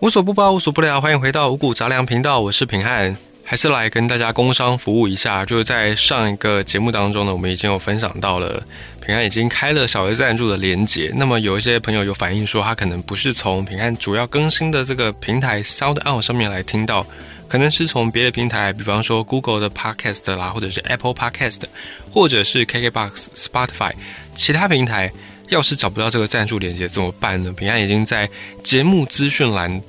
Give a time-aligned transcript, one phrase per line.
[0.00, 5.44] 无所不包，无所不聊，欢迎回到五谷杂粮频道，我是平汉，还是来跟大家工商服务一下。
[5.44, 8.62] 就是在上一个节目当中呢，我们已经有分享到了
[9.04, 11.12] 平安已经开了小额赞助的连结。
[11.16, 17.04] 那么有一些朋友有反映说，他可能不是从平安主要更新的这个平台 Sound On 上面来听到，
[17.48, 21.62] 可能是从别的平台，比方说 Google 的 Podcast 啦，或者是 Apple Podcast，
[22.12, 23.90] 或者是 KKBox、Spotify
[24.36, 25.12] 其他平台。
[25.48, 27.52] 要是找不到这个赞助链接怎么办呢？
[27.52, 28.28] 平安已经在
[28.62, 29.80] 节目资讯栏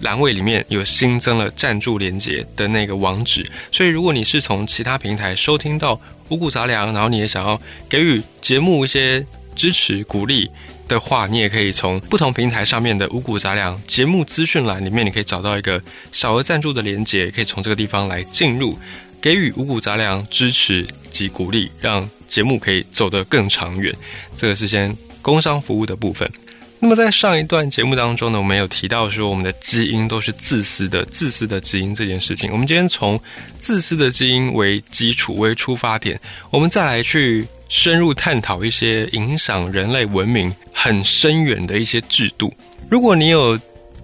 [0.00, 10.48] 栏位里面有新增了赞助链接的那个网址，所以如果你是从其他平台收听到五谷杂粮，然后你也想要给予节目一些支持鼓励
[10.88, 15.82] 的话，你也可以从不同平台上面的五谷杂粮节目资讯栏里面，你可以找到一个
[16.12, 18.78] 小额赞助的链接，可以从这个地方来进入，
[19.20, 22.08] 给予五谷杂粮支持及鼓励，让。
[22.30, 23.92] 节目可以走得更长远，
[24.36, 26.30] 这个是先工商服务的部分。
[26.78, 32.52] 那么在上一段节目当中呢，我们有提到说我们的基因都是自私的，自私的基因这件事情。
[32.52, 33.20] 我们今天从
[33.58, 42.54] 自私的基因为基础为出发点，我们再来去深入探讨一些影响人类文明很深远的一些制度。
[42.88, 43.58] 如果你有。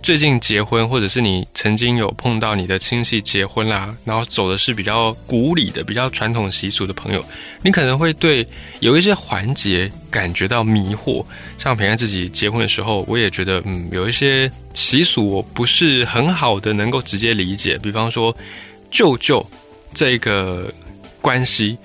[0.06, 7.24] 最近结婚，或者是你曾经有碰到你的亲戚结婚啦，然后走的是比较古礼的、比较传统习俗的朋友，
[7.60, 8.46] 你可能会对
[8.78, 11.26] 有一些环节感觉到迷惑。
[11.58, 17.76] 像平安自己结婚的时候，我也觉得，嗯，有一些习俗我不是很好的能够直接理解。
[17.76, 18.32] 比方说，
[18.92, 19.44] 舅舅
[19.92, 20.72] 这个
[21.20, 21.76] 关系。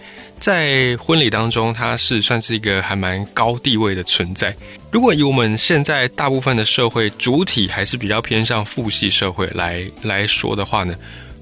[0.42, 4.53] 在婚礼当中，它是算是一个还蛮高地位的存在。
[4.92, 10.95] 如果以我们现在大部分的社会主体还是比较偏向父系社会来来说的话呢，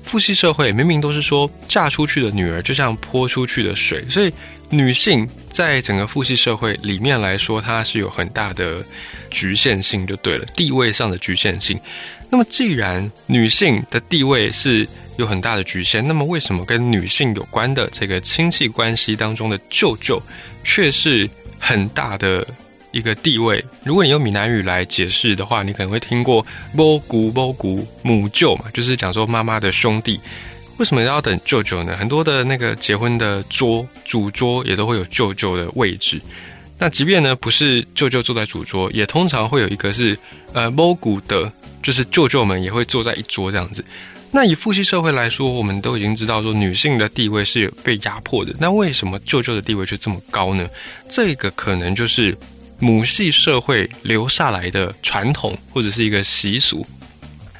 [0.03, 4.33] 父系社会明明都是说嫁出去的女儿就像泼出去的水，所以
[4.69, 8.83] 女性在整个父系社会里面来说，它是有很大的
[9.31, 11.79] 局限性，就对了，地位上的局限性。
[12.29, 14.85] 那么既然女性的地位是，
[15.19, 16.05] 有很大的局限。
[16.07, 20.21] 那么，为什么跟女性有关的这个亲戚关系当中的舅舅，
[20.63, 22.47] 却是很大的
[22.91, 23.63] 一个地位？
[23.83, 26.43] 如果你用闽南语来解释的话，你可能会听过
[26.73, 30.19] “母姑母姑母舅”嘛，就是讲说妈妈的兄弟。
[30.77, 31.97] 为什么要等舅舅呢？
[31.97, 36.19] 很多的那个结婚的桌主桌也都会有舅舅的位置。
[36.77, 40.17] 那即便呢不是舅舅坐在主桌，也通常会有一个是
[40.53, 41.51] 呃母姑的，
[41.83, 43.83] 就是舅舅们也会坐在一桌这样子。
[44.31, 48.53] 那以父系社会来说，我们都已经知道说女性的地位是被压迫的。
[48.59, 50.69] 那为什么舅舅的地位却这么高呢？
[51.07, 52.37] 这个可能就是
[52.77, 56.85] 母系社会留下来的传统或者是一个习俗。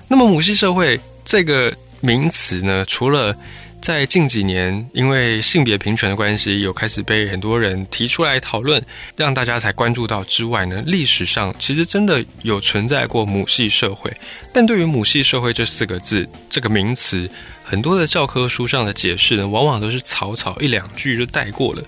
[0.07, 3.35] 那么母系社会这个名词呢，除了
[3.81, 8.79] 在近几年，因为性别平权的关系，有开始被很多人提出来讨论，
[9.15, 14.11] 让大家才关注到之外呢，历史上其实真的有存在过母系社会。
[14.53, 17.27] 但对于母系社会这四个字这个名词，
[17.63, 21.81] 很多的教科书上的解释呢，往往都是草草一两句就带过了。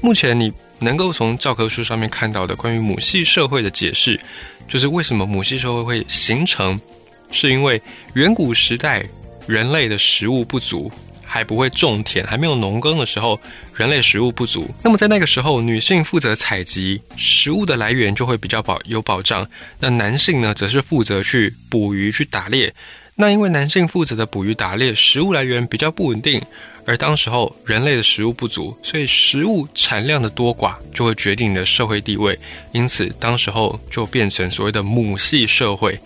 [0.00, 4.20] 目前你能够从教科书上面看到的关于母系社会的解释，
[4.68, 6.80] 就是为什么母系社会会形成，
[7.32, 7.82] 是因为
[8.14, 9.04] 远古时代
[9.48, 10.92] 人类的食物不足。
[11.28, 13.38] 还不会种田，还没有农耕的时候，
[13.74, 14.74] 人类食物不足。
[14.82, 19.46] 那么在那个时候，女性负责采集食物的来源就会比较保有保障。
[19.78, 22.74] 那男性呢，则是负责去捕鱼、去打猎。
[23.14, 26.40] 那因为男性负责的捕鱼、打猎，食物来源比较不稳定，
[26.86, 32.38] 而当时候人类的食物不足，所以食物产量的多寡就会决定你的社会地位。
[32.72, 35.98] 因此，当时候就变成所谓的母系社会。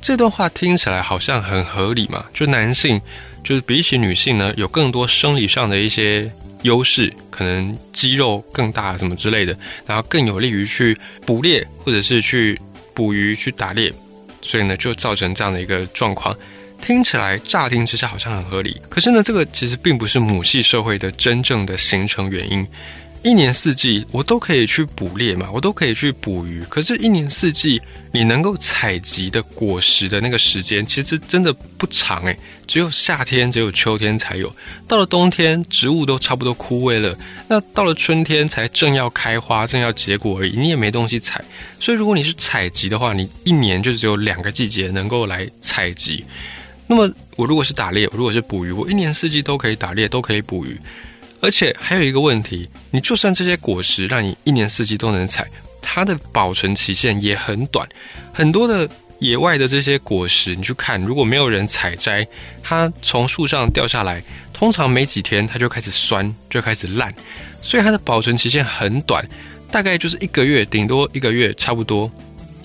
[0.00, 2.24] 这段话听起来好像很合理嘛？
[2.32, 3.00] 就男性。
[3.42, 6.30] 就是比起女性呢，有更多生理上的一些
[6.62, 9.56] 优势，可能肌肉更大什么之类的，
[9.86, 12.60] 然后更有利于去捕猎或者是去
[12.94, 13.92] 捕鱼去打猎，
[14.42, 16.36] 所以呢就造成这样的一个状况。
[16.80, 22.66] 听起来乍听之下好像很合理，可是呢这个其实并不是母系社会的真正的形成原因。
[23.28, 26.64] 一年四季我都可以去捕猎嘛，我都可以去捕鱼。
[26.70, 27.78] 可是，一年四季
[28.10, 32.34] 你能够采集的果实的那个时间，其实真的不长诶，
[32.66, 34.50] 只有夏天，只有秋天才有。
[34.86, 37.14] 到了冬天，植物都差不多枯萎了。
[37.46, 40.56] 那到了春天，才正要开花，正要结果而已。
[40.58, 41.44] 你也没东西采。
[41.78, 46.24] 所以，如果你是采集的话，你一年就只有两个季节能够来采集。
[46.86, 50.80] 那么，我如果是打猎，如果是捕鱼，我一年四季都可以打猎，都可以捕鱼。
[51.40, 55.46] 而且还有一个问题，你就算这些果实让你一年四季都能采，
[55.80, 57.88] 它的保存期限也很短。
[58.32, 58.88] 很多的
[59.20, 62.26] 野外的这些果实，你去看，如果没有人采摘，
[62.62, 67.14] 它从树上掉下来，通常没几天它就开始酸，就开始烂，
[67.62, 69.26] 所以它的保存期限很短，
[69.70, 72.10] 大概就是一个月，顶多一个月差不多，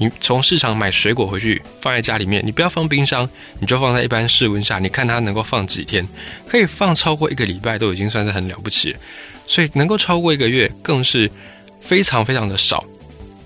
[0.04, 6.06] 你从市场买水果回去放在家里面，你不要放冰箱，你就放在一般室温下，你看它能够放几天，
[6.46, 8.94] 可以放超过一个礼拜都已经算是很了不起，
[9.48, 11.32] 所以能够超过一个月更是
[11.80, 12.84] 非常非常的少。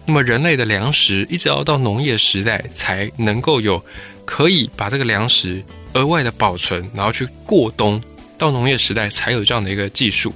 [0.08, 3.80] 那么人类的粮食一直要到农业时代才能够有
[4.26, 5.64] 可以把这个粮食
[5.94, 8.02] 额外的保存，然后去过冬，
[8.36, 10.34] 到农业时代才有这样的一个技术。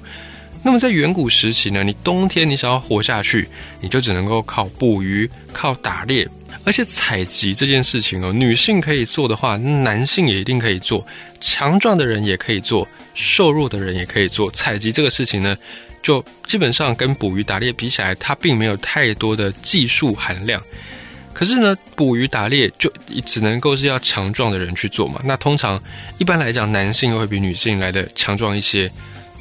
[0.63, 3.49] 那么在远古时期呢，你冬天你想要活下去，
[3.79, 6.27] 你就只能够靠捕鱼、靠打猎，
[6.63, 11.05] 而且采集这件事情哦，女性可以做的话，男性也一定可以做，
[11.39, 14.51] 强壮的人也可以做，瘦弱的人也可以做。
[14.51, 15.57] 采集这个事情呢，
[16.03, 20.61] 就基本上跟捕鱼打猎比起来，它并没有太多的技术含量。
[21.33, 22.91] 可是呢，捕鱼打猎就
[23.25, 25.19] 只能够是要强壮的人去做嘛。
[25.23, 25.81] 那通常
[26.19, 28.91] 一般来讲，男性会比女性来的强壮一些。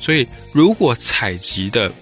[0.00, 1.92] 所以，如果采集的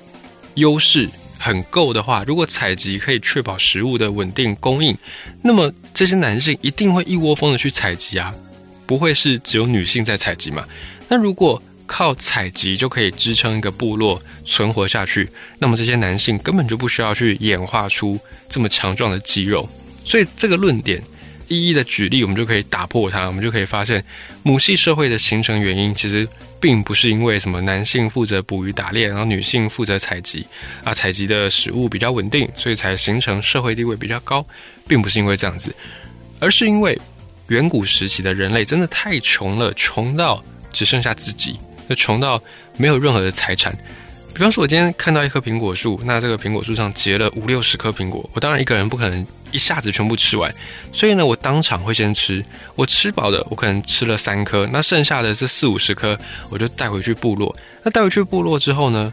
[0.55, 4.97] 优势很够的话，如果采集可以确保食物的稳定供应，
[5.43, 8.33] 那么这些男性一定会一窝蜂的去采集啊，
[8.87, 10.65] 不会是只有女性在采集嘛？
[11.09, 15.29] 那如果靠采集就可以支撑一个部落存活下去，
[15.59, 18.17] 那么这些男性根本就不需要去演化出
[18.49, 19.69] 这么强壮的肌肉。
[20.05, 21.03] 所以这个论点
[21.49, 24.05] 一一的举例，我们就可以打破它，我们就可以发现
[24.44, 26.29] 母系社会的形成原因其实。
[26.60, 30.46] 并不是因为什么男性负责捕鱼打猎，然后女性负责采集，
[30.84, 34.44] 啊，采集的食物比较稳定，所以才形成社会地位比较高，
[34.87, 35.75] 并不是因为这样子，
[36.40, 36.99] 而是因为
[37.49, 41.58] 远古时期的人类真的太穷了，穷到只剩下自己，
[41.88, 42.43] 就穷到
[42.76, 43.76] 没有任何的财产。
[44.34, 50.55] 比方说，我今天看到一棵苹果树，那这个苹果树上结了五六十颗苹果，我当然一个人不可能一下子全部吃完，
[50.93, 56.19] 所以呢，我当场会先吃，我吃饱的，我可能吃了三颗，那剩下的这四五十颗，
[56.50, 57.55] 我就带回去部落。
[57.83, 59.12] 那带回去部落之后呢，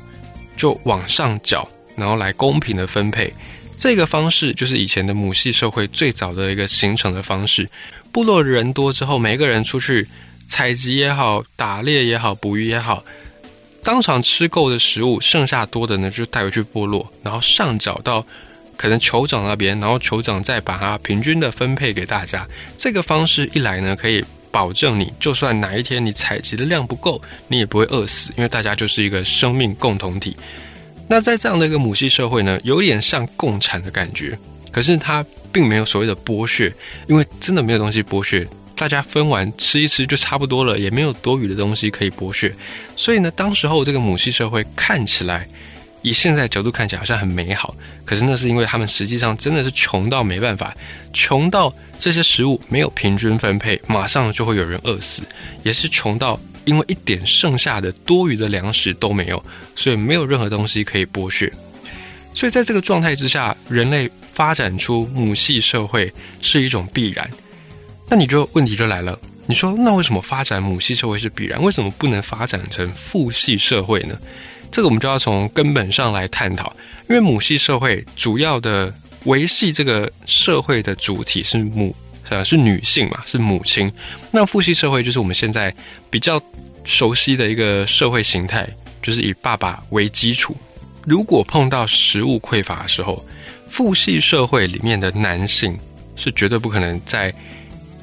[0.57, 3.33] 就往上缴，然后来公平的分配。
[3.77, 7.69] 这个方式就是以前的母系社会最早的一个形成的方式。
[8.11, 10.07] 部落人多之后，每个人出去
[10.47, 13.03] 采集也好，打猎也好，捕鱼也好。
[13.83, 18.25] 当场吃够的食物，剩下多的呢，就带回去部落，然后上缴到
[18.77, 22.47] 可能酋长那边，然后酋长再把它平均的分配给大家。
[22.77, 30.35] 这个方式一来呢，可以保证你，就算哪一天你采集的量不够，你也不会饿死，因为大家就是一个生命共同体。
[31.07, 34.37] 那在这样的一个母系社会呢，有点像共产的感觉，
[34.71, 36.73] 可是它并没有所谓的剥削，
[37.07, 38.47] 因为真的没有东西剥削。
[38.77, 42.53] 大家分完吃一吃就差不多了，也没有多余的东西可以剥削，
[42.97, 45.47] 所以呢，当时候这个母系社会看起来，
[46.05, 47.75] 以现在角度看起来好像很美好，
[48.05, 50.71] 可是那是因为他们实际上真的是穷到没办法，
[51.11, 55.23] 穷到这些食物没有平均分配，马上就会有人饿死，
[55.63, 59.43] 也是穷到因为一点剩下的多余的粮食都没有，
[59.75, 61.51] 所以没有任何东西可以剥削，
[62.35, 67.27] 所以在这个状态之下，人类发展出母系社会是一种必然。
[68.07, 71.59] 那你就问题就来了，你说那为什么发展母系社会是必然？
[71.59, 74.15] 为什么不能发展成父系社会呢？
[74.71, 76.75] 这个我们就要从根本上来探讨。
[77.09, 78.93] 因为母系社会主要的
[79.25, 81.95] 维系这个社会的主体是母，
[82.43, 83.91] 是女性嘛，是母亲。
[84.31, 85.73] 那父系社会就是我们现在
[86.09, 86.41] 比较
[86.83, 88.67] 熟悉的一个社会形态，
[89.01, 90.55] 就是以爸爸为基础。
[91.05, 93.23] 如果碰到食物匮乏的时候，
[93.69, 95.77] 父系社会里面的男性
[96.15, 97.33] 是绝对不可能在。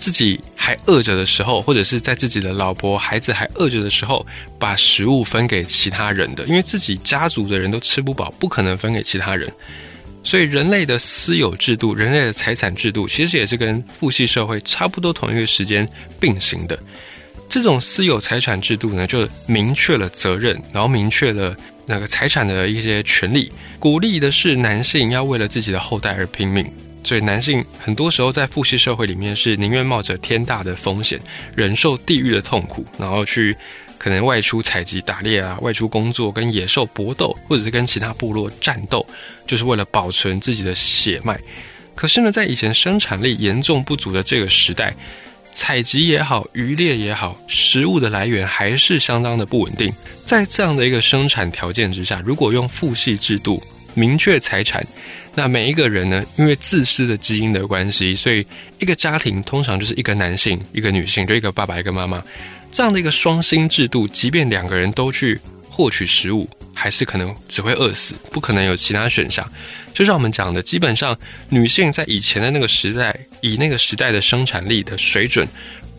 [0.02, 4.26] 自己还饿着的时候，或者是在自己的老婆孩子还饿着的时候，
[4.59, 9.49] 把食物分给其他人的，因为自己家族的人都吃不饱，不可能分给其他人。
[10.25, 16.76] 所以，人类的私有制度、人类的财产制度，其实也是跟父系社会差不多同一个时间并行的。
[17.49, 21.56] 这种私有财产制度呢，就明确了责任，然后明确了
[21.87, 26.68] 那个财产的一些权利，鼓励的是男性要为了自己的后代而拼命。
[27.04, 31.21] 所以，男性很多时候在父系社会里面是宁愿冒着天大的风险，
[31.54, 33.56] 忍受地狱的痛苦，然后去
[33.99, 39.04] 可能外出采集、打猎啊，外出工作，跟野兽搏斗，或者是跟其他部落战斗，
[39.47, 41.38] 就是为了保存自己的血脉。
[41.94, 44.94] 可是呢，在以前生产力严重不足的这个时代，
[45.52, 49.92] 采集也好，渔猎也好，食物的来源还是相当的不稳定。
[50.25, 53.62] 在这样的一个生产条件之下，如果用父系制度
[53.94, 54.87] 明确财产。
[55.34, 58.46] 那每一个人呢，因为自私的基因的关系，所以
[58.78, 62.22] 一个家庭通常就是一个男性，一个女性，就一个爸爸，一个妈妈，
[62.70, 69.50] 这样的一个双薪制度，即便两个人都去获取食物，还是可能只会饿死，不可能有其他选项。
[69.94, 71.18] 就像我们讲的，基本上
[71.49, 75.49] 女性在以前的那个时代，以那个时代的生产力的水准，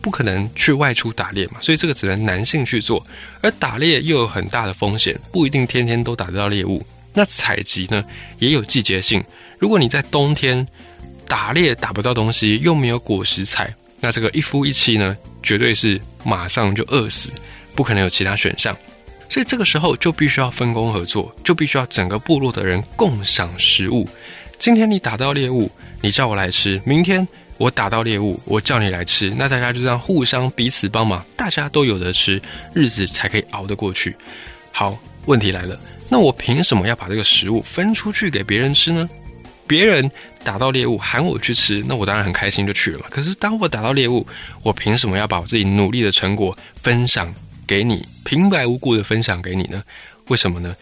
[0.00, 3.04] 不可能去外出打猎嘛，所以这个只能男性去做，
[3.40, 6.86] 而打猎又有很大的风险，不一定天天都打得到猎物。
[7.14, 8.04] 那采集呢
[8.38, 9.24] 也有季节性。
[9.58, 10.66] 如果你在冬天
[11.26, 17.30] 打猎打不到东西，又没有果实采，那这个一夫一妻呢，绝对是马上就饿死，
[17.74, 18.76] 不可能有其他选项。
[19.28, 24.06] 所以这个时候就必须要分工合作，就必须要整个部落的人共享食物。
[24.58, 25.70] 今天你打到猎物，
[26.02, 29.30] 你叫我来吃；明天我打到猎物，我叫你来吃。
[29.30, 32.40] 那大家就这样互相彼此帮忙，大家都有得吃，
[32.74, 34.14] 日子才可以熬得过去。
[34.70, 39.08] 好，问题来了，那我凭什么要把这个食物分出去给别人吃呢？
[39.66, 40.10] 别人
[40.44, 43.06] 打到猎物喊我去吃，那我当然很开心就去了嘛。
[43.08, 44.26] 可是当我打到猎物，
[44.62, 47.34] 我凭什么要把我自己努力的成果分享
[47.66, 49.82] 给你，平白无故的分享给你呢？
[50.28, 50.76] 为什么呢？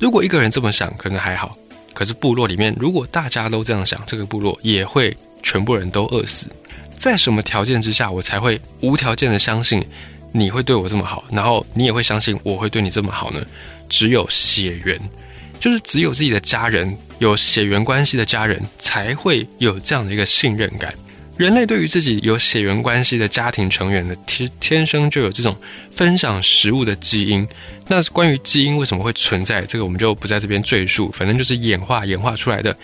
[0.00, 1.56] 如果一个人这么想，可能还好。
[1.94, 6.46] 可是部落里面，如果大家都这样想，这个部落也会全部人都饿死。
[6.96, 9.84] 在什么条件之下，我才会无条件的相信
[10.32, 13.40] 你会对我这么好，然后你也会相信我会对你这么好呢？
[13.92, 14.98] 只有血缘。
[15.60, 20.92] 就是只有自己的家人有血缘关系的家人才会有这样的一个信任感。
[21.36, 25.56] 人类对于自己有血缘关系的家庭成员呢，天天生就有这种
[25.90, 27.46] 分享食物的基因。
[27.86, 31.12] 那关于基因为什么会存在，这个我们就不在这边赘述。
[31.12, 32.76] 反正就是演化演化出来的。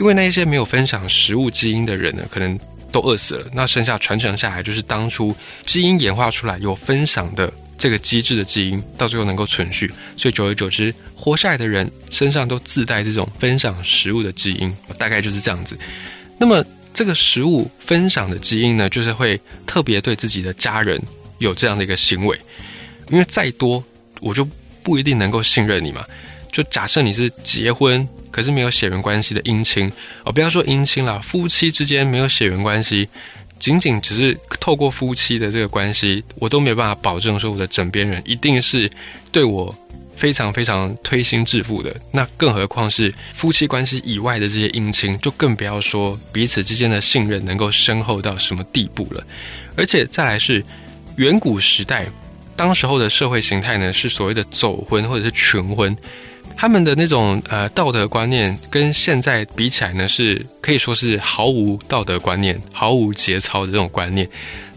[0.00, 2.58] 因为那一些没有分享食物基因的人呢，可能
[2.90, 3.46] 都饿死了。
[3.52, 5.34] 那剩下传承下来，就是当初
[5.64, 7.52] 基因演化出来有分享的。
[7.78, 15.76] 这个机制的基因到最后能够存续，所以久而久之，活下来的人身上都自带这种分享食物的基因，大概就是这样子。
[16.38, 16.64] 那么，
[16.94, 21.00] 这个食物分享的基因呢，就是会特别对自己的家人
[21.38, 22.38] 有这样的一个行为，
[23.10, 23.82] 因为再多
[24.20, 24.48] 我就
[24.82, 26.04] 不一定能够信任你嘛。
[26.50, 29.92] 就假设你是结婚可是没有血缘关系的姻亲
[30.24, 33.06] 哦，不要说姻亲了，夫妻之间没有血缘关系。
[33.66, 38.88] 仅仅只是透过夫妻的这个关系，我都没有办法保证说我的枕边人一定是
[39.32, 39.76] 对我
[40.14, 41.92] 非常非常推心置腹的。
[42.12, 49.26] 那更何况是夫妻关系以外的这些姻亲，就更不要说彼此之间的信任能够深厚到什么地步了。
[49.74, 50.64] 而且再来是
[51.16, 52.06] 远古时代，
[52.54, 55.96] 当时候的社会形态呢，是所谓的走婚或者是群婚。
[56.56, 64.26] 他们的那种呃道德观念跟现在比起来呢，是可以说是毫无道德观念、毫无节操的这种观念。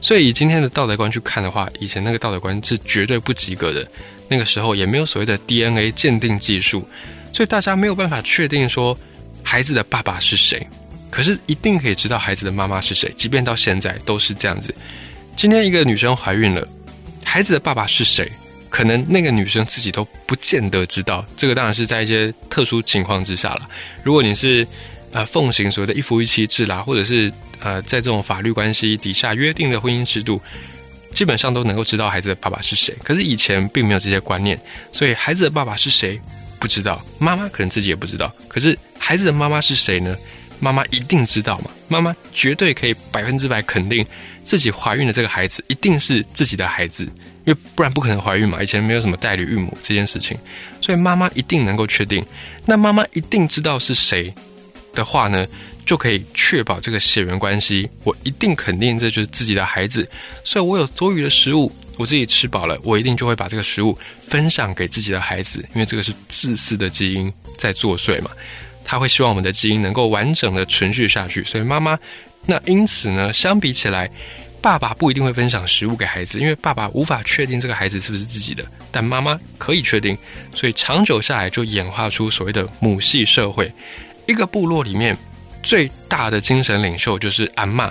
[0.01, 3.87] 所以以今天的道德观去看的话，以前那个道德观是绝对不及格的。
[4.27, 6.87] 那个时候也没有所谓的 DNA 鉴定技术，
[7.33, 8.95] 所以大家没有办法确定说
[9.41, 10.67] 孩子的爸爸是谁。
[11.09, 14.75] 可是一定可以知道孩子的妈妈是谁，即便到现在都是这样子。
[15.35, 16.67] 今天一个女生怀孕了，
[17.23, 18.31] 孩子的爸爸是谁？
[18.69, 23.67] 可能那个女生自己都不见得知道，这个当然是在一些特殊情况之下了。
[24.03, 24.65] 如果你是
[25.11, 30.41] 呃奉行所谓的一夫一妻制啦，或者是呃在这种法律关系底下约定的婚姻制度，
[31.13, 32.95] 基本上都能够知道孩子的爸爸是谁。
[33.03, 34.59] 可是以前并没有这些观念，
[34.91, 36.19] 所以孩子的爸爸是谁
[36.59, 38.31] 不知道，妈妈可能自己也不知道。
[38.47, 40.15] 可是孩子的妈妈是谁呢？
[40.61, 41.71] 妈妈一定知道嘛？
[41.87, 44.05] 妈妈绝对可以百分之百肯定
[44.43, 47.07] 自己怀孕的这个孩子一定是自己的孩子。
[47.49, 50.37] 因为不然不可能怀孕嘛，以前没有什么代理孕母这件事情，
[50.79, 52.23] 所以妈妈一定能够确定。
[52.63, 54.31] 那妈妈一定知道是谁
[54.93, 55.47] 的话呢，
[55.83, 57.89] 就可以确保这个血缘关系。
[58.03, 60.07] 我一定肯定这就是自己的孩子，
[60.43, 68.29] 所以我有多余的食物，我自己吃饱了，我一定就会把这个食物分享给自己的孩子，因为这个是自私的基因在作祟嘛，
[68.85, 71.43] 他会希望我们的基因能够完整的存续下去。
[71.45, 71.97] 所以妈妈，
[72.45, 74.07] 那因此呢，相比起来。
[74.61, 80.17] 爸爸不一定会分享食物给孩子，因为爸爸无法确定这个孩子是不是自己的，但妈妈可以确定，
[80.53, 83.71] 所以长久下来就演化出所谓的母系社会。
[84.27, 85.17] 一个部落里面
[85.63, 87.87] 最大的精神领袖就是阿妈，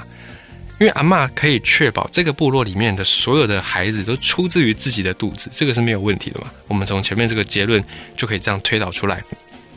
[0.79, 6.51] 因为阿妈可以确保这个部落里面的所有的孩子都出自于自己的肚子，这个是没有问题的嘛？
[6.69, 7.83] 我们从前面这个结论
[8.17, 9.23] 就可以这样推导出来。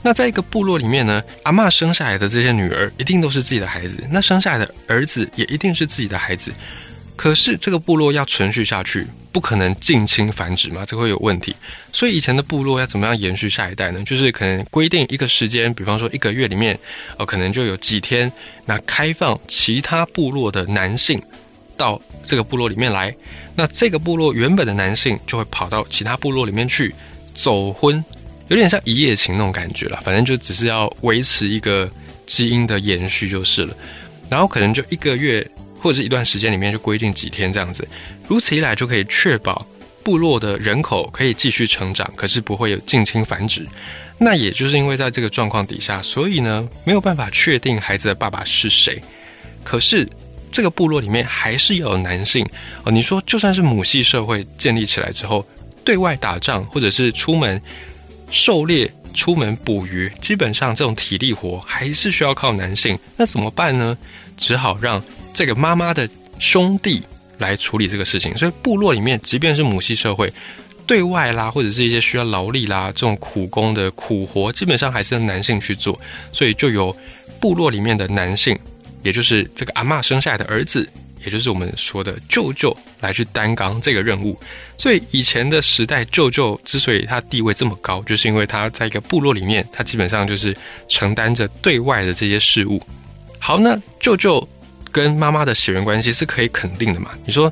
[0.03, 6.51] 那在一个部落里面呢，阿妈生下来的这些女儿一定都是自己的孩子，那生下来的儿子也一定是自己的孩子。
[7.15, 11.55] 可是这个部落要存续下去，不可能近亲繁殖嘛，这会有问题。
[11.93, 14.01] 所以以前的部落要怎么样延续下一代呢？
[14.03, 16.75] 就是可能规定一个时间，比方说一个月里面，
[17.17, 18.31] 哦，可能就有几天，
[18.65, 21.21] 那开放其他部落的男性
[21.77, 23.15] 到这个部落里面来，
[23.53, 26.95] 那这个部落原本的男性就会跑到其他部落里面去
[27.35, 28.03] 走婚。
[28.51, 31.89] 有点像一夜情那种感觉了，反正就只是要维持一个
[32.25, 33.73] 基因的延续就是了。
[34.29, 37.87] 然后可能就一个月或者是一段时间里面就规定几天这样子，
[38.27, 39.65] 如此一来就可以确保
[40.03, 43.65] 部落的人口可以继续成长，可是不会有近亲繁殖。
[44.17, 49.01] 那也就是因为在这个状况底下，所以呢没有办法确定孩子的爸爸是谁。
[49.63, 50.05] 可是
[50.51, 52.45] 这个部落里面还是有男性
[52.83, 52.91] 哦。
[52.91, 55.47] 你说就算是母系社会建立起来之后，
[55.85, 57.61] 对外打仗或者是出门。
[58.31, 62.97] 狩猎出门捕鱼，基本上这种体力活还是需要靠男性。
[63.17, 63.95] 那怎么办呢？
[64.37, 66.09] 只好让这个妈妈的
[66.39, 67.03] 兄弟
[67.37, 68.35] 来处理这个事情。
[68.37, 70.31] 所以部落里面，即便是母系社会，
[70.87, 75.99] 对外啦，或者是一些需要劳力啦，这种苦工的苦活，基本上还是男性去做。
[76.31, 76.95] 所以就由
[77.39, 78.57] 部落里面的男性，
[79.03, 80.87] 也就是这个阿妈生下来的儿子。
[81.23, 84.37] 也就是我们说的舅舅来去担纲这个任务，
[84.77, 90.55] 所以以前的时代，舅舅之所以他地位这么高，就是因为他在一个部落里面，他基本上就是
[90.87, 92.81] 承担着对外的这些事务。
[93.39, 94.47] 好，那舅舅
[94.91, 97.11] 跟妈妈的血缘关系是可以肯定的嘛？
[97.25, 97.51] 你说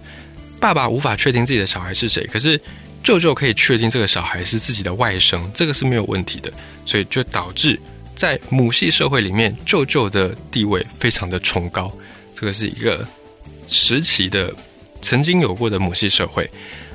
[0.60, 2.60] 爸爸无法确定自己的小孩是谁，可是
[3.04, 6.52] 舅舅可以确定这个小孩是自己的外甥，这个是没有问题的，
[6.86, 7.80] 所以就导致
[8.16, 11.92] 在母系社会里面，舅舅的地位非常的崇高，
[12.36, 13.08] 这个是一个。
[13.70, 14.54] 时期的
[15.02, 16.50] 曾经有过的母系社会，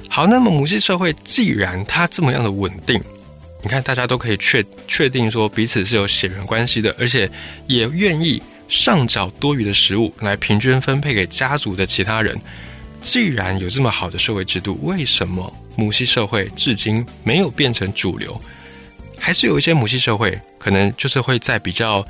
[0.08, 3.00] 好，那么母系社会既然它这么样的稳定，
[3.62, 7.30] 你看大家都可以确确定说彼此是有血缘关系的，而且
[7.66, 12.38] 也愿意上缴多余的食物来平均分配给家族的其他人。
[13.00, 18.40] 既然有这么好的社会制度，为什么母系社会至今没有变成主流？
[19.18, 22.06] 还是有一些母系社会可能就是会在比较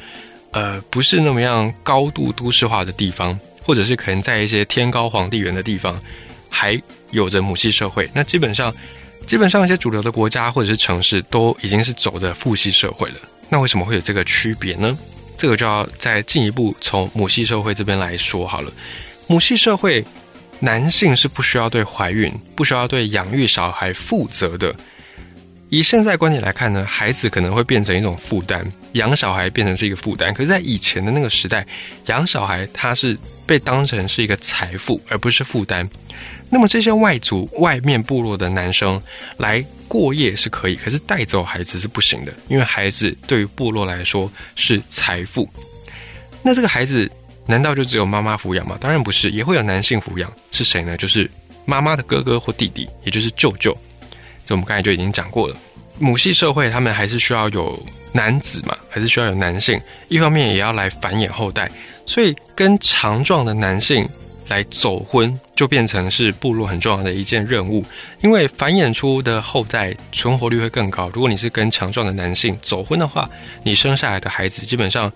[0.53, 3.39] 呃不是那么样高度都市化的地方。
[3.65, 6.01] 或者是可能在一些天高皇帝远的地方，
[6.49, 6.81] 还
[7.11, 8.09] 有着母系社会。
[8.15, 8.73] 那基本上，
[9.27, 13.17] 基本上一些主流的国家或者是城市都已经是走的父系社会了。
[13.49, 14.97] 那为什么会有这个区别呢？
[15.37, 18.73] 这个就要再进一步从母系社会这边来说好了。
[19.27, 20.05] 母系社会，
[20.61, 24.75] 男性是不需要对怀孕、不需要对养育小孩负责的。
[25.71, 30.33] 以现在观点来看呢，孩子可能会变成一种负担，养小孩变成是一个负担。
[30.33, 31.67] 可是，在以前的那个时代，
[32.07, 33.17] 养小孩他是
[33.47, 35.89] 被当成是一个财富，而不是负担。
[36.49, 39.03] 那么，这些外族、外面部落的男生
[39.39, 45.49] 来过夜是可以，可是带走孩子是不行的，因为孩子对于部落来说是财富。
[46.43, 47.11] 那这个孩子
[47.47, 48.77] 难道就只有妈妈抚养吗？
[48.81, 50.33] 当然不是，也会有男性抚养。
[50.53, 50.97] 是谁呢？
[50.97, 51.29] 就是
[51.65, 53.77] 妈妈的哥哥或弟弟，也就是舅舅。
[54.45, 55.57] 这我们刚才就已经讲过了，
[55.99, 57.79] 母系社会他们还是需要有
[58.13, 61.71] 男子嘛，还是需要有男性，一方面也要来繁衍后代，
[62.07, 64.07] 所以跟强壮的男性
[64.49, 67.85] 来走婚，就变成是部落很重要的一件任务，
[68.21, 71.11] 因为繁衍出的后代存活率会更高。
[71.15, 73.29] 如果你是跟强壮的男性走婚的话，
[73.63, 75.11] 你生下来的孩子基本上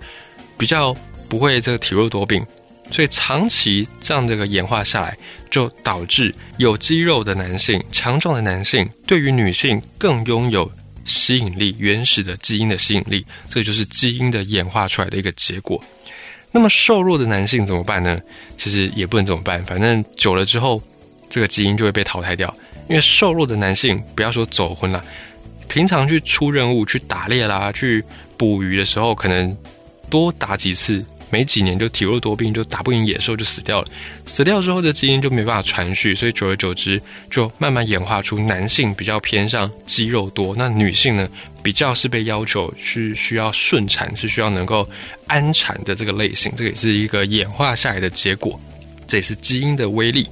[0.57, 0.97] 比较
[1.29, 2.45] 不会这个体弱多病。
[2.91, 5.17] 所以长期这样的一个演化下来，
[5.51, 10.71] 就导致有肌肉的男性、强壮的男性对于女性更拥有
[11.05, 15.83] 吸引力，原始的基因的吸引力，这就是基因的演化出来的一个结果。
[16.51, 18.19] 那么瘦弱的男性怎么办呢？
[18.57, 20.83] 其实也不能怎么办，反正久了之后，
[21.29, 22.53] 这个基因就会被淘汰掉。
[22.89, 25.05] 因为瘦弱的男性，不要说走婚了，
[25.69, 28.03] 平常去出任务、去打猎啦、去
[28.39, 29.55] 捕鱼的时候，可能
[30.09, 31.05] 多打几次。
[31.31, 33.89] 没几年就体弱多病，就打不赢野兽就死掉了。
[34.25, 41.29] 死掉之后的基因就没办法传续，所以久而久之就慢慢演化出男性比较偏向肌肉多，那女性呢
[41.63, 44.89] 比较是被要求是需要顺产，是需要能够
[45.27, 46.53] 安产的这个类型。
[46.57, 48.59] 这个也是一个演化下来的结果，
[49.07, 50.29] 这也是基因的威力。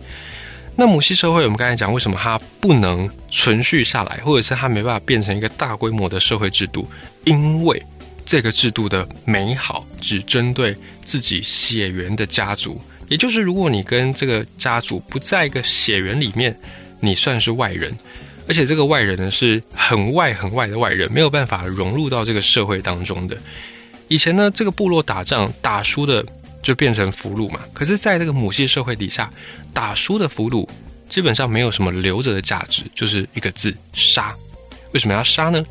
[0.74, 6.86] 那母系社会，我们刚才讲为什么它不能存续下来，或者是它没办法变成一个大规模的社会制度，
[7.24, 7.82] 因为。
[8.26, 16.58] 这个制度的美好只针对自己血缘的家族，也就是如果你跟这个家族不在一个血缘里面，
[16.98, 17.96] 你算是外人，
[18.48, 23.36] 而且这个外人呢是很外很外的外人，没有办法融入到这个社会当中的。
[24.08, 26.24] 以前呢，这个部落打仗打输的
[26.62, 29.32] 就变成俘虏嘛，可是在这个母系社会底下，
[29.72, 30.68] 打输的俘虏
[31.08, 34.34] 基本上没有什么留着的价值，就是一个字杀。
[34.92, 35.64] 为什么要杀呢？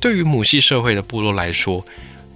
[0.00, 1.84] 对于母系社会的部落来说，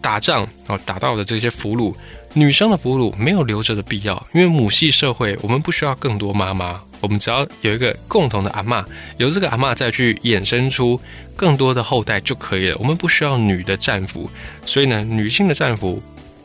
[0.00, 1.94] 打仗哦打到的这些俘虏，
[2.32, 8.84] 女生的俘虏没有留着的必要，因为母系社会我们不需要更多妈妈，我们只要有一个共同的阿妈，
[9.18, 10.98] 由这个阿妈再去衍生出
[11.36, 12.76] 更多的后代就可以了。
[12.78, 14.28] 我们不需要女的战俘，
[14.64, 16.02] 所以呢，女性的战俘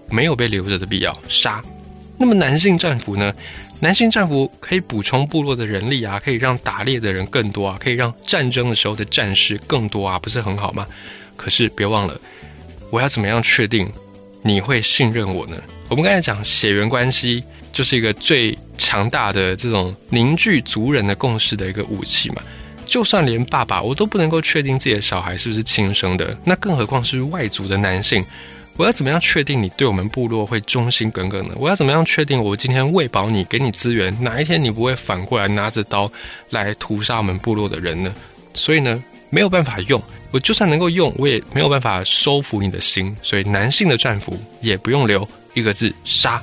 [0.10, 1.62] 没有被留着的必要，杀。
[2.18, 3.34] 那么男性战俘呢？
[3.82, 10.86] 男性战俘可以补充部落的人力啊，可以让打猎的人更多啊，可以让战争的时候的战士更多啊，不是很好吗？
[11.36, 12.20] 可是别忘了，
[12.90, 13.92] 我要怎么样确定
[14.42, 15.58] 你会信任我呢？
[15.90, 22.42] 我们刚才讲血缘关系就是一个最强大的这种凝聚族人的共识的一个武器嘛。
[22.86, 28.24] 就算连爸爸我都不能够确定自己的小孩是不是亲生的，那更何况是外族的男性？
[28.78, 31.54] 我要怎么样确定你对我们部落会忠心耿耿呢？
[31.58, 36.12] 我要怎么样确定我今天喂饱你，给你资源，哪一天你不会反过来拿着刀
[36.50, 38.14] 来屠杀我们部落的人呢？
[38.54, 43.16] 所以呢，没有办法用我就算能够用，我也没有办法收服你的心。
[43.22, 46.42] 所以男性的战俘也不用留，一个字杀。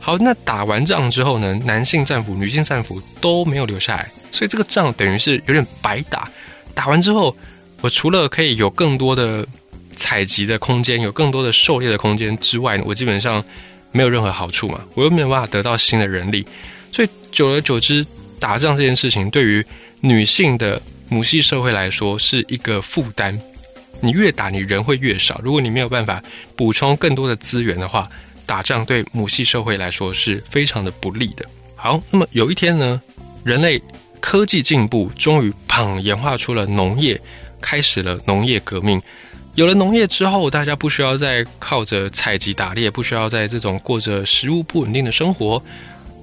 [0.00, 1.52] 好，那打完仗之后呢？
[1.64, 6.26] 男性战俘、女性战俘都没有留下来，所以这个仗等于是有点白打。
[6.74, 7.36] 打完之后，
[7.82, 9.46] 我除了可以有更多的
[9.94, 13.42] 采集的空间，有更多的狩猎的空间之外，我基本上
[13.92, 14.84] 没有任何好处嘛。
[14.94, 16.44] 我又没有办法得到新的人力，
[16.92, 18.04] 所以久而久之，
[18.38, 19.64] 打仗这件事情对于
[20.00, 23.40] 女性的母系社会来说是一个负担。
[24.00, 25.40] 你越打，你人会越少。
[25.42, 26.22] 如果你没有办法
[26.54, 28.10] 补充更多的资源的话，
[28.44, 31.46] 打仗对母系社会来说是非常的不利的。
[31.74, 33.00] 好，那么有一天呢，
[33.44, 33.80] 人类
[34.20, 37.18] 科技进步，终于砰演化出了农业，
[37.62, 39.00] 开始了农业革命。
[39.54, 45.62] 有了农业之后，大家不需要再靠着采集打猎，不需要在这种过着食物不稳定的生活，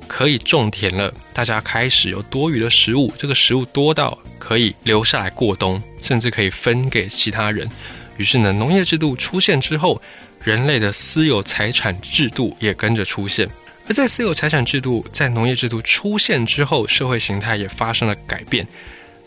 [0.05, 1.13] 可以种田了。
[1.33, 7.69] 大家开始有多余的食物，这个食物多到可以留下来过冬，甚至可以分给其他人。
[8.17, 10.01] 于是呢，农业制度出现之后。
[10.43, 13.47] 人类的私有财产制度也跟着出现，
[13.87, 18.67] 而在私有财产制度在农业制度出现之后，社会形态也发生了改变。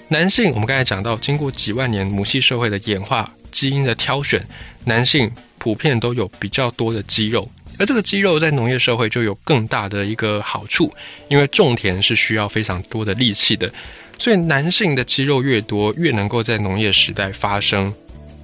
[0.08, 4.44] 男性，我们刚才讲到，经过几万年母系社会的演化、基因的挑选，
[4.84, 10.92] 男性普遍都有比较多的肌肉，而这个肌肉在农业社会就有更大的一个好处，
[11.28, 13.72] 因为种田是需要非常多的力气的，
[14.18, 17.94] 所以男性的肌肉越多，越能够在农业时代发生。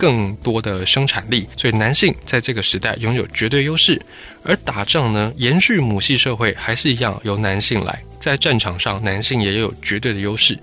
[0.00, 4.00] 更多的生产力，所以男性在这个时代拥有绝对优势。
[4.42, 10.58] 而打仗呢，延续母系社会还是一样由男性来，在战场上男性也有绝对的优势。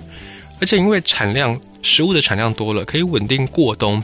[0.60, 4.04] 而且因为产量食物的产量多了，可以稳定过冬。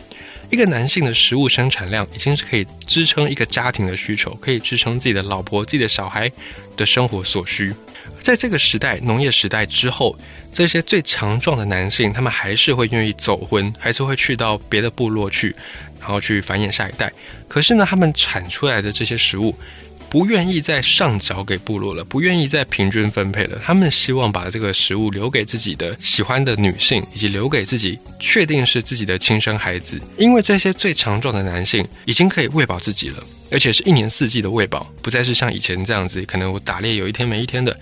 [0.53, 6.31] 一个男性的食物生产量已经是可以支撑一个家庭的需求，可以支撑自己的老婆、自己的小孩
[6.77, 7.73] 的生活所需。
[8.19, 10.15] 在这个时代，农业时代之后。
[10.51, 15.55] 这些最强壮的男性，他们还是会愿意走婚，还是会去到别的部落去，
[15.99, 17.11] 然后去繁衍下一代。
[17.47, 19.57] 可是呢，他们产出来的这些食物，
[20.13, 23.59] 不愿意再上缴给部落了，不愿意再平均分配了。
[23.65, 29.99] 他们希望把这个食物留给自己的喜欢的女性，以及留给自己确定是自己的亲生孩子。
[30.19, 37.75] 因为这些最强壮的男性已经可以喂饱自己了，而且是一年四季的喂饱，不再是像以前这样子，可能我打猎有一天没一天的。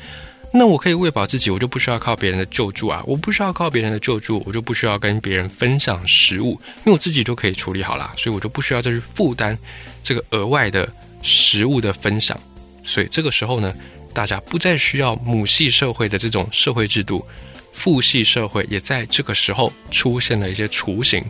[0.54, 3.04] 那我可以喂饱自己，我就不需要靠别人的救助啊！
[3.06, 9.58] 我不需要靠别人的救助，我就不需要跟别人分享食物，因为我自己就可以处理好啦，所以我就不需要再去负担
[10.02, 10.90] 这个额外的
[11.22, 12.40] 食物的分享。
[12.84, 13.74] 所以这个时候呢，
[14.14, 17.26] 大家不再需要母系社会的这种社会制度，
[17.74, 21.24] 父系社会也在这个时候出现了一些雏形。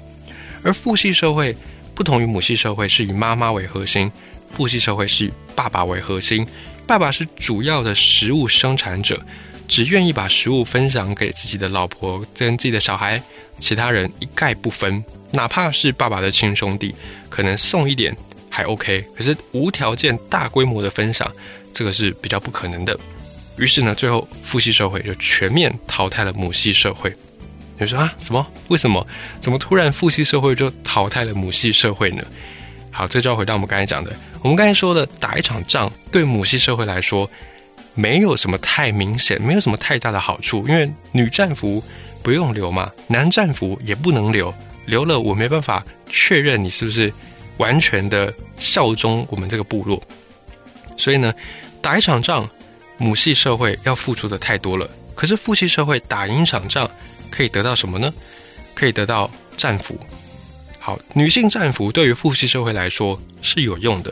[0.63, 1.55] 而父系社会
[1.93, 4.11] 不同于母系社会，是以妈妈为核心，
[4.51, 6.47] 父系社会是以爸爸为核心。
[6.87, 9.19] 爸爸是主要的食物生产者，
[9.67, 13.21] 只愿意把食物分享给自己的老婆跟自己的小孩，
[13.59, 15.03] 其他人一概不分。
[15.31, 16.93] 哪怕是爸爸的亲兄弟，
[17.29, 18.15] 可能送一点
[18.51, 21.31] 还 OK，可是无条件大规模的分享，
[21.73, 22.95] 这个是比较不可能的。
[23.57, 27.11] 于是呢，最后父系社会就全面淘汰了母系社会。
[27.79, 28.45] 你说啊，什么？
[28.67, 29.05] 为什么？
[29.39, 32.23] 怎么突然父系社会就淘汰了母系社会呢？
[32.91, 34.13] 好，这就要回到我们刚才讲的。
[34.41, 37.27] 我们刚才说的，打一场仗对母系社会来说，
[37.95, 40.67] 没有什么太明显，没有什么太大的好处。
[40.67, 41.83] 因为女战俘
[42.21, 44.53] 不用留嘛，男战俘也不能留，
[44.85, 47.11] 留了我没办法确认你是不是
[47.61, 50.01] 完全的效忠我们这个部落。
[50.97, 51.31] 所以呢，
[51.81, 52.49] 打一场仗，
[52.97, 54.89] 母系社会要付出的太多了。
[55.15, 56.89] 可是父系社会打赢一场仗，
[57.29, 58.11] 可以得到什么呢？
[58.73, 59.95] 可以得到战俘。
[60.79, 64.11] 好，女性战俘对于父系社会来说是有用的。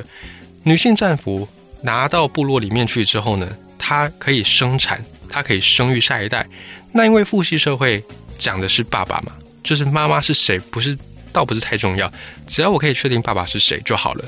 [0.63, 1.47] 女性战俘
[1.81, 6.45] 拿到部落里面去之后呢，她可以生产，她可以生育下一代。
[6.91, 8.03] 那因为父系社会
[8.37, 9.31] 讲的是爸爸嘛，
[9.63, 10.95] 就是妈妈是谁，不是
[11.31, 12.11] 倒不是太重要，
[12.47, 14.25] 只要我可以确定爸爸是谁就好了。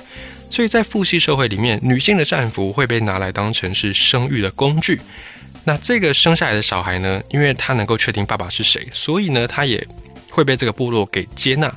[0.50, 5.00] 所以在父系社会里面，女性的战俘会被拿来当成是生育的工具。
[5.64, 9.88] 那这个生下来的小孩呢，因为他能够确定爸爸是谁，所以呢，他也
[10.30, 11.74] 会被这个部落给接纳。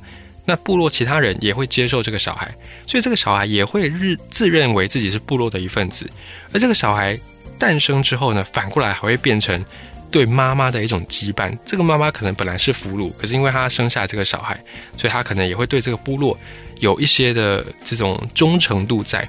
[0.47, 2.55] 那部落其他人也会接受这个小孩，
[2.87, 6.11] 所以这个小孩也会日自认为自己是部落的一份子。
[6.53, 7.19] 而这个小孩
[7.59, 9.65] 诞生之后呢，反过来还会变成
[10.15, 11.53] 对妈妈的一种羁绊。
[11.65, 14.55] 这个妈妈可能本来是俘虏，可是因为她生下这个小孩，
[14.97, 16.39] 所以她可能也会对这个部落
[16.79, 19.27] 有一些的这种忠诚度在。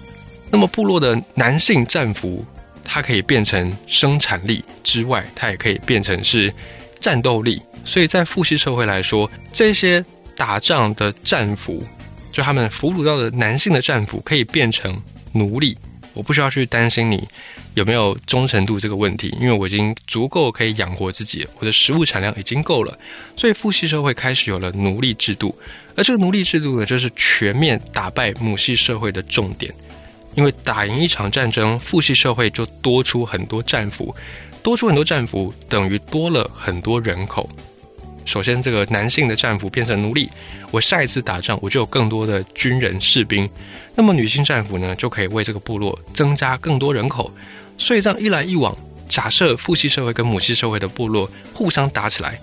[0.52, 2.46] 那么部落的男性战俘，
[2.84, 6.54] 他可以变成生产力之外，他也可以变成是
[7.00, 7.60] 战斗力。
[7.84, 10.06] 所以在父系社会来说，这些。
[10.38, 11.82] 打仗的战俘，
[12.30, 15.78] 就他们俘虏到的男性的战俘，可以变成奴隶，
[16.16, 17.28] 我不需要去担心你
[17.76, 22.98] 有没有忠诚度这个问题，因为我已经足够可以养活自己，我的食物产量已经够了。
[23.38, 25.56] 所以父系社会开始有了奴隶制度，
[25.96, 29.72] 而这个奴隶制度呢，就是全面打败母系社会的重点。
[30.36, 34.14] 因为打赢一场战争，父系社会就多出很多战俘，
[34.62, 37.50] 多出很多战俘等于多了很多人口。
[38.26, 40.30] 首先，这个男性的战俘变成奴隶，
[40.72, 43.50] 我下一次打仗我就有更多的军人士兵。
[43.96, 47.32] 那么女性战俘呢，就可以为这个部落增加更多人口。
[47.78, 48.76] 所以这样一来一往，
[49.08, 52.40] 假设父系社会跟母系社会的部落互相打起来，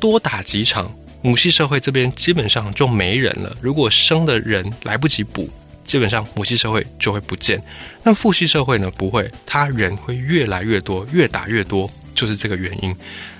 [0.00, 3.54] 多打几场，母系社会这边基本上就没人了。
[3.60, 5.48] 如果生的人来不及补，
[5.84, 7.62] 基本上母系社会就会不见。
[8.02, 12.96] 那父系社会呢，不会，他人会越来越多，越打越多，就是这个原因。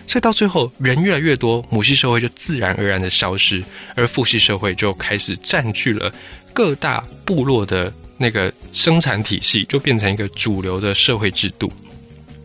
[0.09, 3.63] 所以到最后，人越来越多，母系社会就自然而然的消失，
[3.97, 6.13] 而父系社会就开始占据了
[6.53, 11.73] 各大部落的那个生产体系，就变成一个主流的社会制度。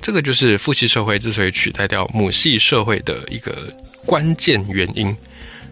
[0.02, 3.72] 这个就是父系社会之所以取代掉母系社会的一个
[4.06, 5.16] 关键原因。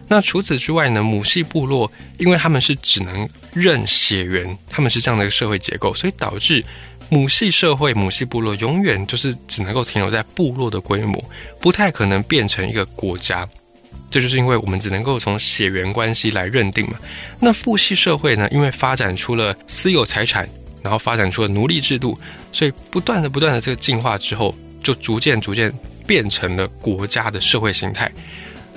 [0.06, 6.64] 那除此之外呢，母系部落因为他们是只能认血缘，他们是这样的一个社会结构，所以导致。
[7.10, 11.22] 母系社会、母系部落永远就是只能够停留在部落的规模，
[11.60, 13.46] 不太可能变成一个国家。
[14.08, 16.98] 这就是因为我们只能够从血缘关系来认定嘛。
[17.40, 18.48] 那父系社会呢？
[18.50, 20.48] 因为发展出了私有财产，
[20.82, 22.18] 然后发展出了奴隶制度，
[22.52, 25.72] 所以不断的、不断的这个进化之后，就逐渐、逐渐
[26.06, 28.10] 变成了国家的社会形态。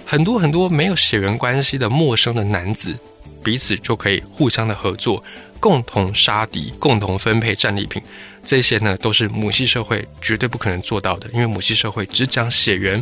[0.06, 2.96] 很多很多没有血缘关系的陌生的男子，
[3.43, 5.24] 彼此就可以互相的合作。
[5.63, 8.04] 共同杀敌，共同分配战利品，
[8.43, 13.02] 这些呢都是母系社会绝对不可能做到的，因为母系社会只讲血缘，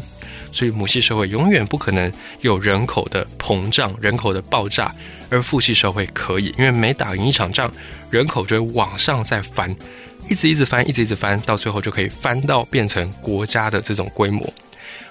[0.52, 4.93] 所以母系社会永远不可能有人口的膨胀、人口的爆炸，
[5.32, 7.74] 而父系社会可以，因为每打赢一场仗，
[8.12, 9.76] 人口就会往上再翻，
[10.30, 14.47] 一直一直翻，一直一直翻，到最后就可以翻到变成国家的这种规模。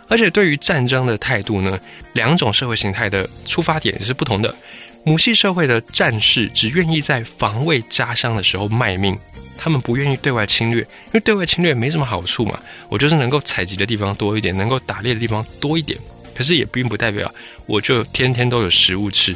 [0.06, 1.76] 而且对于战争的态度呢，
[2.12, 4.54] 两种社会形态的出发点是不同的。
[5.02, 9.18] 母系社会的战士只愿意在防卫家乡的时候卖命，
[9.56, 12.60] 他们不愿意对外侵略，因为对外侵略没什么好处嘛。
[12.88, 15.98] 我就是能够采集的地方多一点，能够打猎的地方多一点，
[16.34, 17.32] 可是也并不代表
[17.66, 19.34] 我就天天都有食物吃。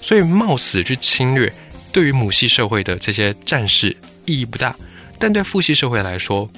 [0.00, 1.52] 所以冒死去侵略，
[1.90, 4.76] 对于母系社会的这些战士意义不大，
[5.18, 6.48] 但对父系社会来说，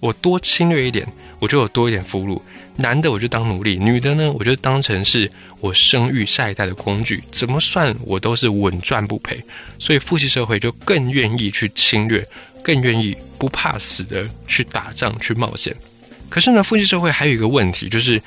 [0.00, 1.06] 我多侵略一点，
[1.38, 2.40] 我就有多一点俘虏。
[2.76, 5.30] 男的我就当奴隶，女的呢我就当成是
[5.60, 9.42] 我生育下一代的工具，怎么算我都是稳赚不赔。
[9.78, 12.26] 所以父系社会就更愿意去侵略，
[12.62, 15.74] 更愿意不怕死的去打仗去冒险。
[16.28, 18.20] 可是呢，父系社会还有一个问题，就是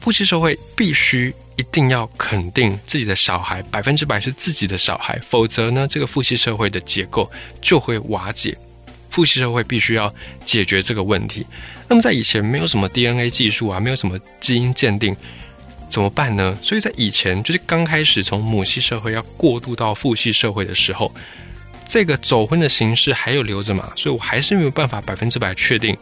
[0.00, 8.56] 父系社会必须一定要肯定自己的小孩百分之百是自己的小孩，否则呢，这个父系社会的结构就会瓦解。
[9.14, 10.12] 父系社会必须要
[10.44, 11.46] 解决这个问题。
[11.86, 15.14] 那么在以前没有什么 DNA 技术啊，没有什么基因鉴定，
[15.88, 16.58] 怎么办呢？
[16.60, 21.14] 所以在以前就是刚开始从母系社会要过渡到父系社会的时候，
[21.86, 23.92] 这个走婚的形式还有留着嘛？
[23.94, 25.96] 所以我还是没有办法百分之百确定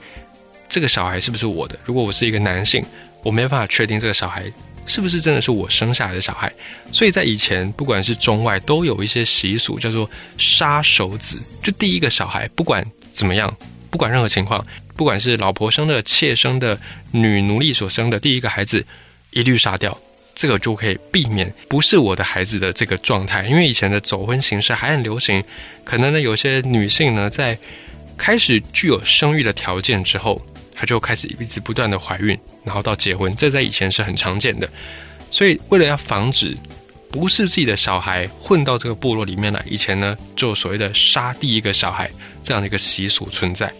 [0.66, 1.79] 这个小孩是不是我的。
[1.85, 2.83] 如果我是一个男性，
[3.22, 4.51] 我没办法确定这个小孩
[4.87, 6.51] 是不是真的是我生下来的小孩。
[6.90, 13.55] 所以在以前，不管是中外，都有一些习俗叫做杀手子，就第一个小孩不管怎么样，
[13.90, 14.66] 不管任何情况。
[14.94, 16.79] 不管是老婆生的、妾生的、
[17.12, 18.85] 女奴隶所生的第一个孩子，
[19.31, 19.98] 一律杀掉，
[20.35, 23.44] 这个就可以避免不是我的孩子的这个状态。
[23.46, 25.42] 因为以前的走婚形式还很流行，
[25.83, 27.59] 可能呢有些女性呢在
[28.18, 30.40] 开始具有生育的条件之后，
[30.75, 34.68] 她就开始一直不断的怀孕，然后到结婚，这在以前是很常见的。
[35.31, 36.55] 所以为了要防止
[37.12, 42.11] 不是自己的小孩混到这个部落里面来，以前呢就所谓的杀第一个小孩
[42.42, 43.72] 这样的一个习俗存在。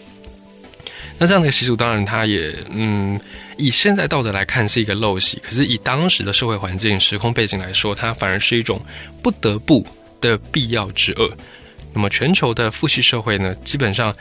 [1.17, 3.19] 那这样的习俗，当然它也，嗯，
[3.57, 8.79] 以现在道德来看是一个陋习，可是以当时的社会环境、时空背景来说，它反而是一种
[9.21, 9.85] 不得不
[10.21, 11.29] 的必要之恶。
[11.93, 14.13] 那么，全球的父系社会呢，基本上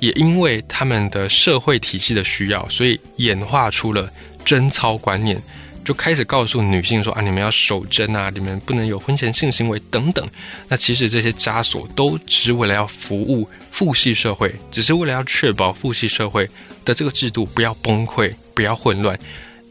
[0.00, 4.10] 也因为他们的社会体系的需要，所以演化出了
[4.44, 5.40] 贞操观念。
[5.84, 10.26] 就开始告诉女性说啊，你们要守贞啊，你们不能有婚前性行为等等。
[10.68, 16.48] 那其实这些枷锁都只是为了要服务父系社会，只是为了要确保父系社会
[16.84, 19.18] 的这个制度不要崩溃、不要混乱。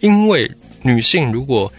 [0.01, 1.71] 因为女性如果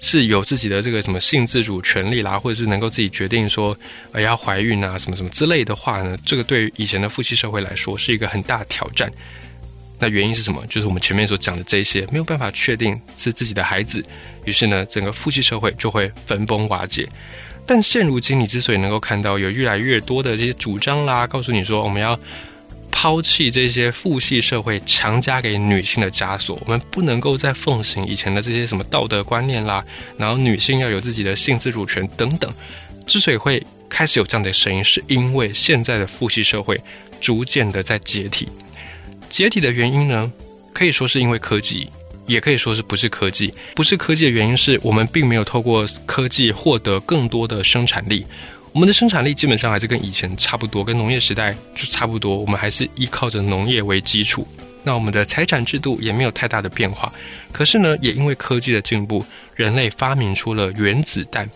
[0.00, 3.74] 是有自己的这个什么性自主权利啦，或者是能够自己决定说
[4.12, 9.10] 呃要怀孕啊什么什么之类的话呢，这个对于以前的父系社会来说是一个很大挑战。
[10.04, 10.62] 那原因是什么？
[10.66, 14.04] 就是我们前面所讲的这些没有办法确定是自己的孩子，
[14.44, 17.08] 于是呢，整个父系社会就会分崩瓦解。
[17.64, 22.20] 但现如今，你之所以能够看到有越来越多的这些主张啦，告诉你说我们要
[22.92, 29.82] 抛弃这些父系社会强加给女性的枷锁，我们不能够再奉行以前的这些什么道德观念啦，
[30.18, 32.52] 然后女性要有自己的性自主权等等。
[33.06, 36.78] 之所以会开始有这样的声音，是因为现在的父系社会
[37.22, 38.46] 逐渐的在解体。
[39.28, 40.32] 解体的原因呢，
[40.72, 41.88] 可以说是因为科技。
[42.26, 48.26] 也可以说是不是科技，不是科技的原因是我们并没有透过科技获得更多的生产力。
[48.72, 52.38] 我们的生产力基本上还是跟以前差不多，跟农业时代就差不多。
[52.38, 54.48] 我们还是依靠着农业为基础。
[54.82, 57.12] 那我们的财产制度也没有太大的变化。
[57.52, 59.22] 可是呢，也因为科技的进步，
[59.54, 61.46] 人类发明出了原子弹。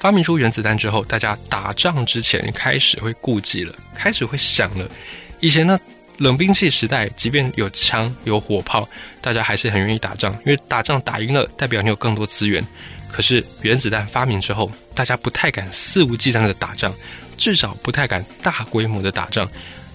[0.00, 4.90] 发明出原子弹之后，大家打仗之前开始会顾忌了，开始会想了。
[5.40, 5.78] 以前呢？
[6.18, 8.88] 冷兵器时代，即便有枪有火炮，
[9.20, 12.64] 大家还是很愿意打仗，因为打仗打赢了，代表你有更多资源。
[13.10, 16.92] 可是原子弹发明之后，大家不太敢肆无忌惮的打仗，
[17.36, 19.48] 至少不太敢大规模的打仗，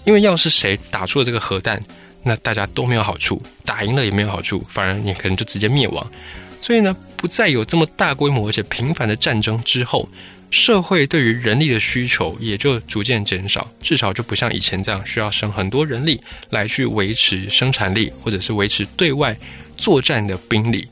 [0.06, 1.82] 因为要是谁打出了这个核弹，
[2.24, 6.12] 那大家都没有好处，打赢了也没有好处，反而你可能就直接灭亡。
[6.60, 10.08] 所以呢，不再有这么大规模而且频繁的战争之后。
[10.52, 19.38] 社会对于人力的需求也就逐渐减少，至少就不像以前这样需要生很多人力来去维持生产力，或者是维持对外
[19.78, 20.88] 作战的兵力。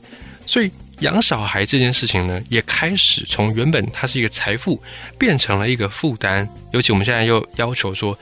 [0.46, 4.80] 所以养小孩这件事情呢，也开始从原本它是一个财富，
[5.18, 6.48] 变成了一个负担。
[6.70, 8.16] 尤其我们现在又要求说，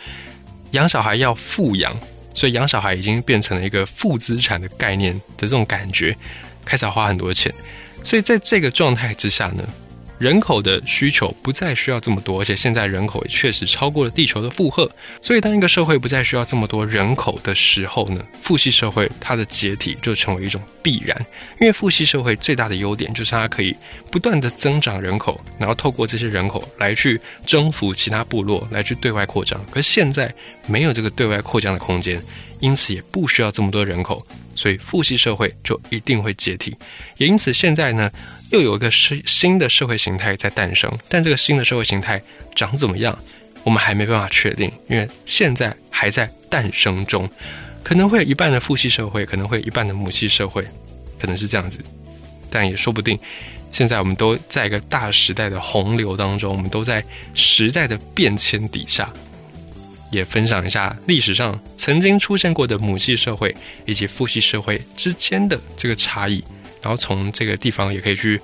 [0.70, 1.94] 养小孩要富养，
[2.34, 6.16] 所以养小孩已经变成了一个负资产的概念的这种感觉，
[6.64, 7.52] 开始要花很多钱。
[8.02, 9.62] 所以在这个状态之下呢。
[10.18, 14.90] 人口的需求不再需要这么多，而且现在人口也确实超过了地球的负荷。
[15.20, 21.20] 所以，当一个社会不再需要这么多人口的时候呢，父系社会它的解体就成为一种必然。
[21.60, 23.76] 因为父系社会最大的优点就是它可以
[24.10, 29.62] 不断的增长人口，然后透过这些人口来去征服其他部落，来去对外扩张。
[29.70, 30.34] 可是现在
[30.66, 32.22] 没有这个对外扩张的空间，
[32.60, 36.74] 因此也不需要这么多人口，所以父系社会就一定会解体。
[37.18, 38.10] 也因此现在呢。
[38.50, 42.22] 又有一个新新的社会形态在诞生，但这个新的社会形态
[42.54, 43.18] 长怎么样，
[43.64, 47.28] 我们还没办法确定，因为现在还在诞生中，
[47.82, 50.66] 可能会有一半的父系社会，可能会一半的母系社会，
[51.18, 51.80] 可能是这样子，
[52.50, 53.18] 但也说不定。
[53.72, 57.04] 现在我们都在一个大时代的洪流当中，我们都在
[57.34, 59.12] 时代的变迁底下，
[60.10, 63.54] 也分享一下历史上曾经出现过的母系社会
[63.84, 66.42] 以及父系社会之间的这个差异。
[66.86, 68.40] 然后从这个地方也可以去，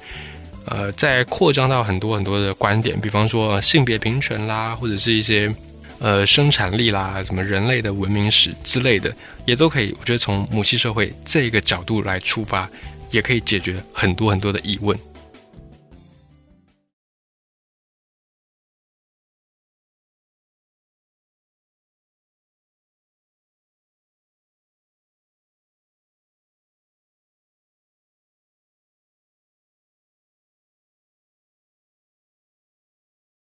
[0.65, 5.55] 呃，再扩张到很多很多的观点，比方说性别平权啦，或者是一些
[6.01, 9.15] 呃生产力啦，什么人类的文明史之类的，
[9.47, 9.95] 也都可以。
[10.01, 12.69] 我觉得从母系社会这个角度来出发，
[13.13, 14.99] 也可以解决很多很多的疑问。